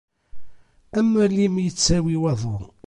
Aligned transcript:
Am 0.97 1.09
walim 1.15 1.55
yettawi 1.65 2.15
waḍu. 2.21 2.57